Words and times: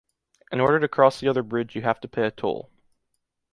In 0.51 0.59
order 0.59 0.79
to 0.79 0.87
cross 0.87 1.19
the 1.19 1.27
other 1.27 1.43
bridge 1.43 1.75
you 1.75 1.83
have 1.83 2.01
to 2.01 2.07
pay 2.07 2.23
a 2.25 2.31
toll. 2.31 2.71